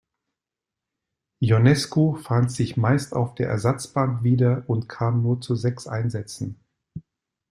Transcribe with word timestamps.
Ionescu 1.43 2.15
fand 2.15 2.51
sich 2.51 2.75
meist 2.75 3.13
auf 3.15 3.35
der 3.35 3.49
Ersatzbank 3.49 4.23
wieder 4.23 4.63
und 4.67 4.89
kam 4.89 5.21
nur 5.21 5.41
zu 5.41 5.55
sechs 5.55 5.85
Einsätzen. 5.85 6.59